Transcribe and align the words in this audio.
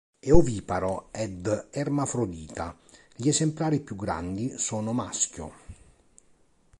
È 0.19 0.31
oviparo 0.31 1.09
ed 1.11 1.67
ermafrodita; 1.69 2.75
gli 3.15 3.27
esemplari 3.27 3.81
più 3.81 3.95
grandi 3.95 4.57
sono 4.57 4.93
maschio. 4.93 5.51